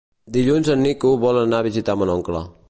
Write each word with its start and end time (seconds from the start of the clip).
Dilluns 0.37 0.71
en 0.75 0.81
Nico 0.85 1.11
vol 1.27 1.41
anar 1.43 1.61
a 1.65 1.67
visitar 1.69 1.99
mon 2.03 2.15
oncle. 2.17 2.43